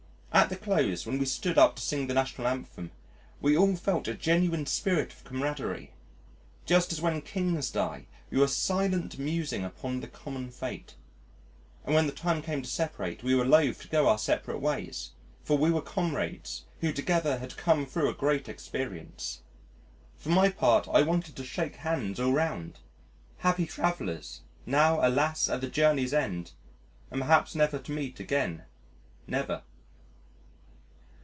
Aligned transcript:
At 0.33 0.47
the 0.49 0.55
close 0.55 1.05
when 1.05 1.19
we 1.19 1.25
stood 1.25 1.57
up 1.57 1.75
to 1.75 1.81
sing 1.81 2.07
the 2.07 2.13
National 2.13 2.47
Anthem 2.47 2.91
we 3.41 3.55
all 3.57 3.75
felt 3.75 4.07
a 4.07 4.13
genuine 4.13 4.65
spirit 4.65 5.11
of 5.11 5.25
camaraderie. 5.25 5.91
Just 6.65 6.93
as 6.93 7.01
when 7.01 7.21
Kings 7.21 7.69
die, 7.69 8.07
we 8.29 8.39
were 8.39 8.47
silent 8.47 9.19
musing 9.19 9.65
upon 9.65 9.99
the 9.99 10.07
common 10.07 10.49
fate, 10.49 10.95
and 11.85 11.93
when 11.93 12.07
the 12.07 12.13
time 12.13 12.41
came 12.41 12.61
to 12.61 12.69
separate 12.69 13.23
we 13.23 13.35
were 13.35 13.45
loath 13.45 13.81
to 13.81 13.89
go 13.89 14.07
our 14.07 14.17
several 14.17 14.59
ways, 14.59 15.11
for 15.43 15.57
we 15.57 15.69
were 15.69 15.81
comrades 15.81 16.63
who 16.79 16.93
together 16.93 17.37
had 17.39 17.57
come 17.57 17.85
thro' 17.85 18.09
a 18.09 18.13
great 18.13 18.47
experience. 18.47 19.41
For 20.15 20.29
my 20.29 20.47
part 20.49 20.87
I 20.87 21.01
wanted 21.01 21.35
to 21.35 21.43
shake 21.45 21.75
hands 21.75 22.21
all 22.21 22.31
round 22.31 22.79
happy 23.39 23.65
travellers, 23.65 24.41
now 24.65 25.05
alas! 25.05 25.49
at 25.49 25.59
the 25.59 25.67
journey's 25.69 26.13
end 26.13 26.53
and 27.11 27.19
never 27.19 27.43
perhaps 27.49 27.53
to 27.85 27.91
meet 27.91 28.19
again 28.21 28.63
never. 29.27 29.63